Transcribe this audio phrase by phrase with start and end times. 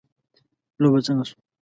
[0.81, 1.37] لوبه څنګه شوه